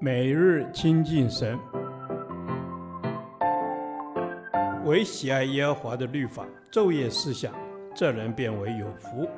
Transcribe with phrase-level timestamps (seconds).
[0.00, 1.58] 每日亲近神，
[4.84, 7.52] 唯喜爱耶和华的律法，昼夜思想，
[7.94, 9.28] 这人便为有福。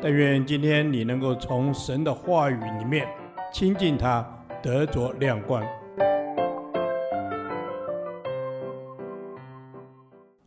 [0.00, 3.06] 但愿今天你能够从神的话语里面
[3.52, 4.26] 亲近他，
[4.62, 5.62] 得着亮光。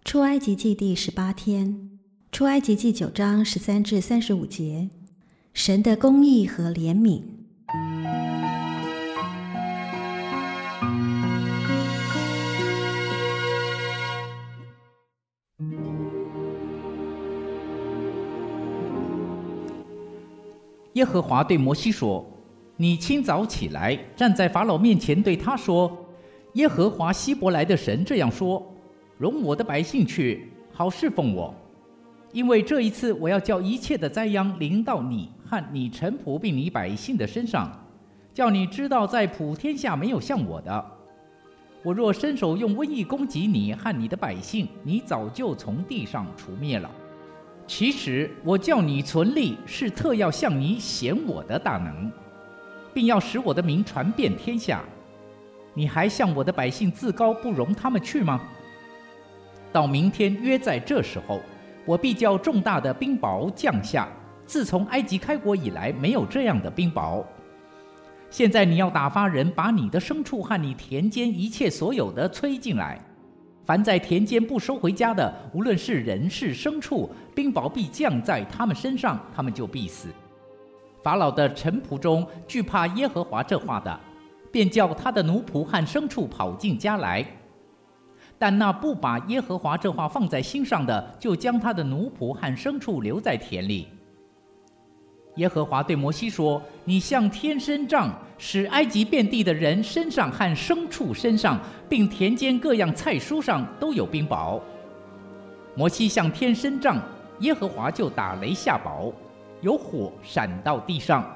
[0.04, 2.00] 出埃及记第十八天，
[2.32, 4.90] 出埃及记九章十三至三十五节，
[5.54, 7.35] 神的公义和怜悯。
[20.96, 22.26] 耶和华对摩西说
[22.78, 25.92] ：“你清早起来，站在法老面前，对他说：
[26.54, 28.66] 耶和华希伯来的神这样说：
[29.18, 31.54] 容我的百姓去，好侍奉我。
[32.32, 37.70] 因为这一次，我要叫一切的灾殃临到你和你臣仆并你百姓的身上，
[38.34, 40.86] 叫你知道，在普天下没有像我的。
[41.84, 46.90] 我若伸手用瘟疫攻击你和你的百姓，你早就从地上除灭了。”
[47.68, 52.12] 其实我叫你存立，是特要向你显我的大能，
[52.94, 54.84] 并要使我的名传遍天下。
[55.74, 58.42] 你还向我的百姓自高，不容他们去吗？
[59.74, 61.42] 到明天约在这时候，
[61.86, 64.08] 我必叫重大的冰雹降下。
[64.46, 67.26] 自从埃及开国以来，没有这样的冰雹。
[68.30, 73.02] 现在你要打发人把你的牲畜和你田间一切所有的催进来。
[73.66, 80.10] 凡在田间不收回家的，无论是人是牲畜，冰雹必降在他们身上，他们就必死。
[81.02, 84.00] 法老的臣仆中惧怕耶和华这话的，
[84.52, 87.26] 便叫他的奴仆和牲畜跑进家来。
[88.38, 93.88] 但那不把耶和华这话放在心上的，就将他的奴仆和牲畜留在田里。
[95.36, 104.62] 耶和华对摩西说：“你向天伸杖，使埃及遍地的人身上和牲畜身上，并田间各样菜蔬上都有冰雹。”
[105.76, 106.98] 摩西向天伸杖，
[107.40, 109.12] 耶和华就打雷下雹，
[109.60, 111.30] 有火闪到地上，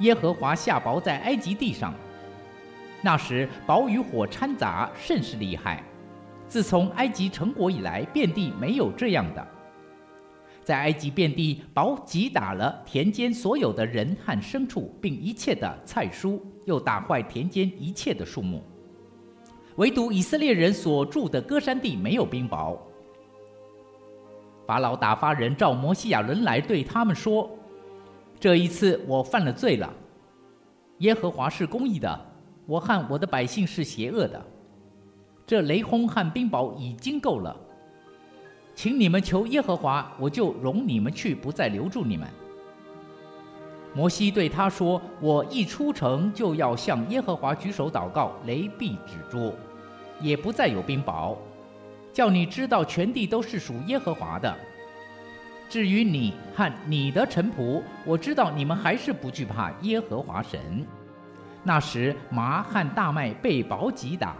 [0.00, 1.94] 耶和华下雹在埃及地上。
[3.00, 5.80] 那时雹与火掺杂，甚是厉害。
[6.48, 9.46] 自从埃及成国以来，遍地没有这样的。
[10.66, 18.60] 在埃及遍地，雹击打了田间所有的人和牲畜，并一切的菜蔬，又打坏田间一切的树木。
[19.76, 22.76] 唯独以色列人所住的歌山地没有冰雹。
[24.66, 27.48] 法老打发人召摩西亚伦来，对他们说
[28.40, 29.94] ：“这一次我犯了罪了。
[30.98, 32.26] 耶和华是公义的，
[32.66, 34.44] 我和我的百姓是邪恶的。
[35.46, 37.56] 这雷轰和冰雹已经够了。”
[38.76, 42.28] 请你们求耶和华，我就容你们去，不再留住你们。
[43.94, 49.54] 摩西对他说：“我一出城，就要向耶和华举手祷告，雷必止住，
[50.20, 51.34] 也不再有冰雹，
[52.12, 54.54] 叫你知道全地都是属耶和华的。
[55.70, 60.86] 至于你和你的臣仆，我知道你们还是不惧怕耶和华神。
[61.62, 64.36] 那时麻和大麦被雹击打，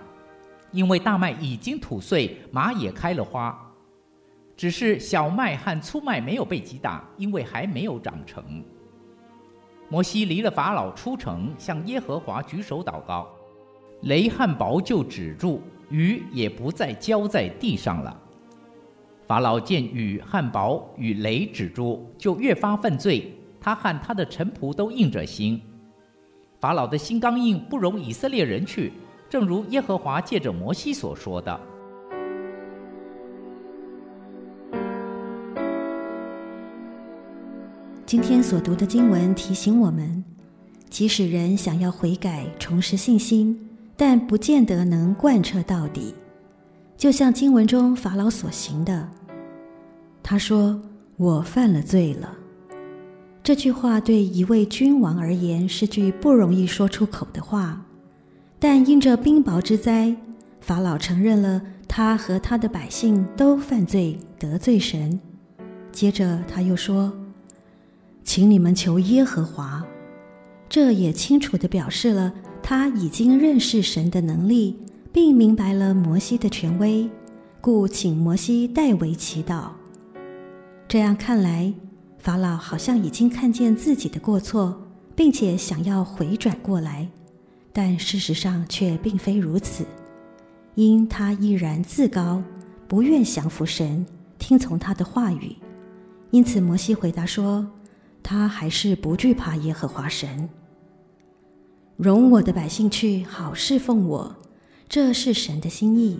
[0.72, 3.58] 因为大麦已经吐穗，麻也开了花。”
[4.56, 8.42] 只是小麦和粗麦没有被击打，因为还没有长成。
[9.88, 13.28] 摩西离了法老出城，向耶和华举手祷告，
[14.02, 18.20] 雷和雹就止住，雨也不再浇在地上了。
[19.26, 25.60] 法老见雨和雹与雷止住，就越发犯罪，他和他的臣仆都硬着心。
[26.58, 28.92] 法老的心刚硬，不容以色列人去，
[29.28, 31.60] 正如耶和华借着摩西所说的。
[38.06, 40.22] 今天所读的经文提醒我们，
[40.88, 43.58] 即使人想要悔改、重拾信心，
[43.96, 46.14] 但不见得能贯彻到底。
[46.96, 49.08] 就像经文中法老所行的，
[50.22, 50.80] 他说
[51.18, 52.32] ：“我犯了罪了。”
[53.42, 57.84] 这句话对一位君王而言是句不容易说出口的话，
[58.60, 60.14] 但因着冰雹之灾，
[60.60, 65.18] 法老承认了他和他的百姓都犯罪得罪神。
[65.90, 67.12] 接着他又说。
[68.36, 69.82] 请你们求耶和华，
[70.68, 74.78] 这也清楚地表示了他已经认识神的能力，
[75.10, 77.08] 并明白了摩西的权威，
[77.62, 79.70] 故请摩西代为祈祷。
[80.86, 81.72] 这样看来，
[82.18, 84.82] 法老好像已经看见自己的过错，
[85.14, 87.08] 并且想要回转过来，
[87.72, 89.86] 但事实上却并非如此，
[90.74, 92.42] 因他依然自高，
[92.86, 94.04] 不愿降服神，
[94.38, 95.56] 听从他的话语。
[96.32, 97.66] 因此，摩西回答说。
[98.26, 100.48] 他还是不惧怕耶和华神。
[101.96, 104.34] 容我的百姓去，好侍奉我，
[104.88, 106.18] 这是神的心意。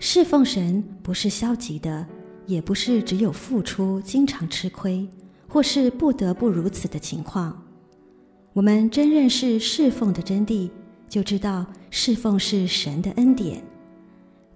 [0.00, 2.04] 侍奉神不是消极的，
[2.44, 5.08] 也不是只有付出，经常吃亏，
[5.48, 7.62] 或是不得不如此的情况。
[8.52, 10.68] 我们真认识侍奉的真谛，
[11.08, 13.62] 就知道侍奉是神的恩典。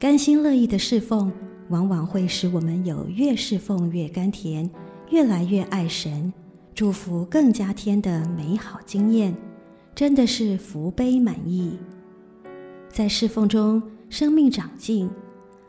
[0.00, 1.32] 甘心乐意的侍奉，
[1.68, 4.68] 往往会使我们有越侍奉越甘甜，
[5.10, 6.32] 越来越爱神，
[6.80, 9.36] 祝福更加添的美好经验。
[9.94, 11.72] 真的是福杯满溢，
[12.88, 15.06] 在侍奉中，生命长进，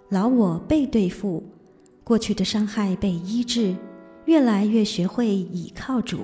[0.07, 1.43] 老我被对付，
[2.01, 3.75] 过去的伤害被医治，
[4.23, 6.19] 越来越学会倚靠主，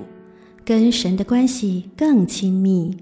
[0.64, 2.96] 跟神的关系更亲密，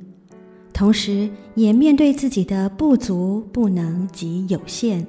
[0.74, 5.06] 同时也面对自己的不足、不能及有限。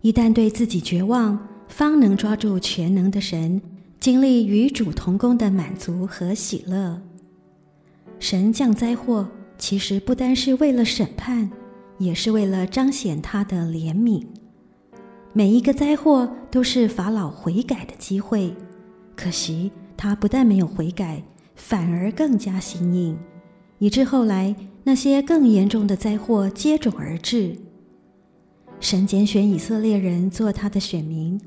[0.00, 1.38] 一旦对自己绝望，
[1.68, 3.62] 方能抓住全能的神，
[4.04, 7.00] 经历与主同工的满足和喜乐。
[8.18, 11.50] 神降灾祸，其实不单是为了审判，
[11.96, 14.22] 也是为了彰显他的怜悯。
[15.32, 18.54] 每一个灾祸都是法老悔改的机会，
[19.16, 21.24] 可惜他不但没有悔改，
[21.54, 23.16] 反而更加心硬，
[23.78, 27.56] 以致后来那些更严重的灾祸接踵而至。
[28.80, 31.40] 神拣选以色列人做他的选民，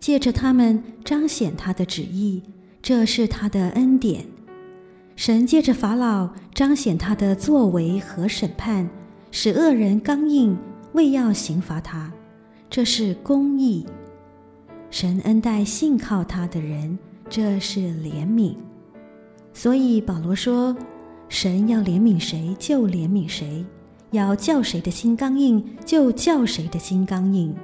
[0.00, 2.42] 借着他们彰显他的旨意，
[2.80, 4.24] 这是他的恩典。
[5.14, 8.88] 神借着法老彰显他的作为和审判，
[9.30, 10.56] 使恶人刚硬，
[10.94, 12.10] 为要刑罚他，
[12.70, 13.86] 这是公义。
[14.90, 16.98] 神恩待信靠他的人，
[17.28, 18.56] 这是怜悯。
[19.52, 20.74] 所以保罗说
[21.28, 23.64] ：“神要怜悯谁就怜悯谁，
[24.12, 27.54] 要叫谁的心刚硬就叫谁的心刚硬。”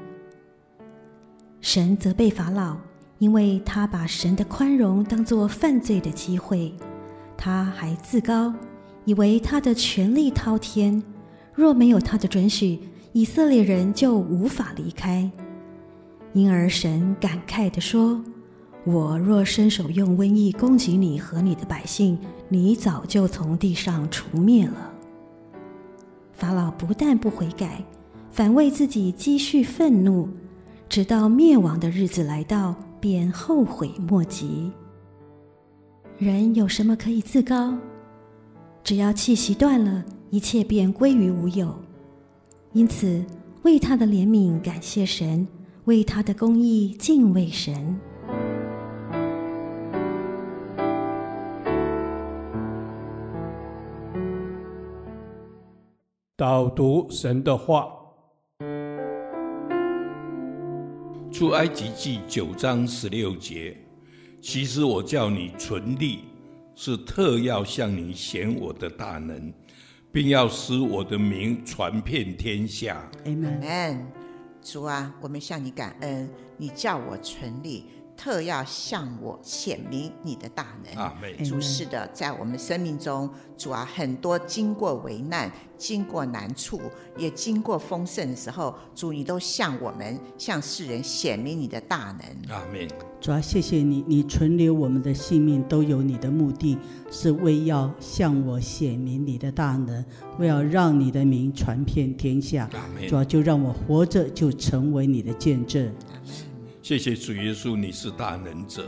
[1.68, 2.76] 神责备法老，
[3.18, 6.72] 因为他把神的宽容当作犯罪的机会。
[7.36, 8.54] 他还自高，
[9.04, 11.02] 以为他的权力滔天，
[11.52, 12.78] 若没有他的准许，
[13.12, 15.28] 以色列人就无法离开。
[16.34, 18.22] 因而神感慨地说
[18.86, 22.16] ：“我若伸手用瘟疫攻击你和你的百姓，
[22.48, 24.92] 你早就从地上除灭了。”
[26.30, 27.82] 法老不但不悔改，
[28.30, 30.28] 反为自己积蓄愤怒，
[30.88, 34.70] 直到灭亡的日子来到，便后悔莫及。
[36.16, 37.76] 人有什么可以自高？
[38.82, 41.74] 只要气息断了，一切便归于无有。
[42.72, 43.24] 因此，
[43.62, 45.46] 为他的怜悯感谢神，
[45.84, 47.98] 为他的公义敬畏神。
[56.36, 57.88] 导读神的话，
[61.36, 63.76] 出埃及记九章十六节。
[64.40, 66.20] 其实我叫你存立，
[66.74, 69.52] 是特要向你显我的大能，
[70.10, 73.06] 并要使我的名传遍天下。
[73.26, 74.10] 阿门。
[74.62, 77.84] 主啊，我们向你感恩，你叫我存立。
[78.16, 81.02] 特要向我显明你的大能。
[81.02, 81.44] 阿门。
[81.44, 86.80] 主是的，在我们生命中，主啊，很多经过危难、经过难处，
[87.16, 92.54] 也经过丰盛的时候，主你都向我们、向世人显明你的大能。
[92.56, 92.88] 阿门。
[93.20, 96.78] 主啊，谢谢你，你存留我们的性命都有你的目的，
[97.10, 100.04] 是为要向我显明你的大能，
[100.38, 102.68] 为要让你的名传遍天下。
[103.08, 105.92] 主啊，就让我活着就成为你的见证。
[106.86, 108.84] 谢谢主耶稣，你是大能者，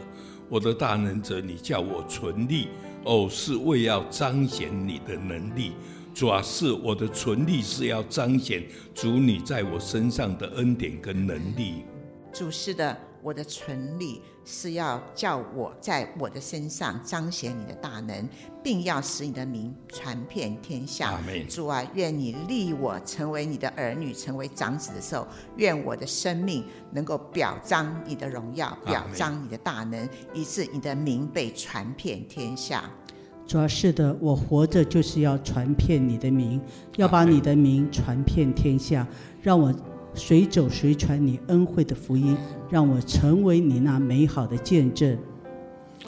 [0.49, 2.69] 我的大能者，你叫我存立，
[3.02, 5.73] 哦，是为要彰显你的能力。
[6.14, 8.64] 主啊，是我的存立是要彰显
[8.95, 11.83] 主你在我身上的恩典跟能力。
[12.33, 12.97] 主是的。
[13.23, 18.29] 我的存立是要叫我在我的身上彰显你的大能，
[18.63, 21.21] 并要使你的名传遍天下。
[21.49, 32.85] 主啊，愿你立我成为你的儿女，成为长子的时候，愿我的生命能够表彰你的荣耀，表彰你的大能，以致你的名被传遍天下。
[33.47, 36.61] 主啊，是的，我活着就是要传遍你的名，
[36.97, 39.07] 要把你的名传遍天下，
[39.43, 39.75] 让我。
[40.19, 42.37] 随走随传你恩惠的福音，
[42.69, 45.17] 让我成为你那美好的见证。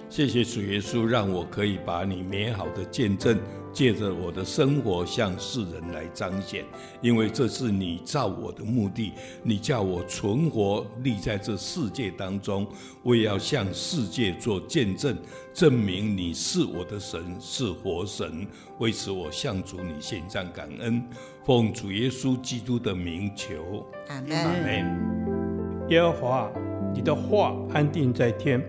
[0.09, 3.39] 谢谢主耶稣，让我可以把你美好的见证，
[3.73, 6.65] 借着我的生活向世人来彰显。
[7.01, 12.67] 因为这是你造我的目的，你叫我存活立在这世界当中，
[13.05, 15.17] 我也要向世界做见证，
[15.55, 18.47] 证明你是我的神，是活神。
[18.79, 21.03] 为此，我向主你献上感恩，
[21.45, 23.87] 奉主耶稣基督的名求。
[24.09, 24.37] 阿门。
[24.37, 25.87] 阿门。
[25.89, 26.51] 耶和华，
[26.93, 28.61] 你的话安定在天。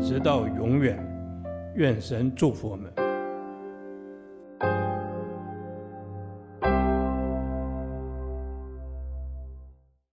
[0.00, 0.98] 直到永远，
[1.74, 3.07] 愿神祝福我们。